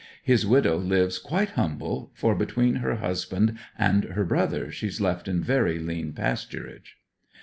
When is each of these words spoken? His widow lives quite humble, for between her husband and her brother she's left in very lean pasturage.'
His 0.23 0.47
widow 0.47 0.77
lives 0.77 1.19
quite 1.19 1.49
humble, 1.51 2.09
for 2.15 2.33
between 2.33 2.77
her 2.77 2.95
husband 2.95 3.59
and 3.77 4.05
her 4.05 4.25
brother 4.25 4.71
she's 4.71 4.99
left 4.99 5.27
in 5.27 5.43
very 5.43 5.77
lean 5.77 6.11
pasturage.' 6.13 6.93